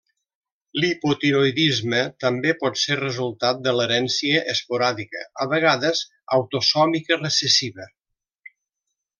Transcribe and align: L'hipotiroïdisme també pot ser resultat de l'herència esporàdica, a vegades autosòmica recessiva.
L'hipotiroïdisme 0.83 1.99
també 2.23 2.53
pot 2.63 2.81
ser 2.83 2.97
resultat 3.01 3.61
de 3.67 3.75
l'herència 3.81 4.41
esporàdica, 4.57 5.23
a 5.45 5.49
vegades 5.55 6.05
autosòmica 6.39 7.23
recessiva. 7.25 7.91